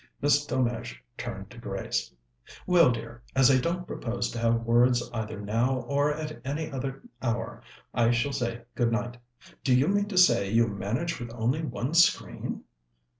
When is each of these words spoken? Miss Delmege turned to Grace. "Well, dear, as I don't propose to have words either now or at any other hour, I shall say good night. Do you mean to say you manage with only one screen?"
Miss 0.19 0.47
Delmege 0.47 0.95
turned 1.15 1.51
to 1.51 1.59
Grace. 1.59 2.11
"Well, 2.65 2.89
dear, 2.91 3.21
as 3.35 3.51
I 3.51 3.57
don't 3.59 3.85
propose 3.85 4.31
to 4.31 4.39
have 4.39 4.63
words 4.63 5.07
either 5.13 5.39
now 5.39 5.81
or 5.81 6.11
at 6.11 6.41
any 6.43 6.71
other 6.71 7.03
hour, 7.21 7.61
I 7.93 8.09
shall 8.09 8.33
say 8.33 8.63
good 8.73 8.91
night. 8.91 9.17
Do 9.63 9.75
you 9.77 9.87
mean 9.87 10.07
to 10.07 10.17
say 10.17 10.49
you 10.49 10.67
manage 10.67 11.19
with 11.19 11.31
only 11.35 11.61
one 11.61 11.93
screen?" 11.93 12.63